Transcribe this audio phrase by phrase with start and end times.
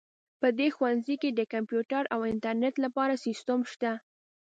[0.41, 3.91] په دې ښوونځي کې د کمپیوټر او انټرنیټ لپاره سیسټم شته